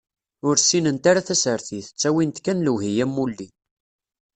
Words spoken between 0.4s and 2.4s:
Ur ssinent ara tasertit, ttawin-t